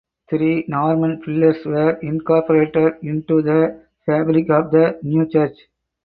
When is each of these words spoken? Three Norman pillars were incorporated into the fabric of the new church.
Three 0.31 0.65
Norman 0.67 1.21
pillars 1.23 1.63
were 1.63 1.91
incorporated 1.97 2.93
into 3.03 3.43
the 3.43 3.83
fabric 4.03 4.49
of 4.49 4.71
the 4.71 4.97
new 5.03 5.27
church. 5.29 5.55